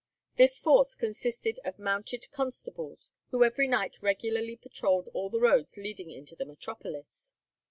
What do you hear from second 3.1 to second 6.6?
who every night regularly patrolled all the roads leading into the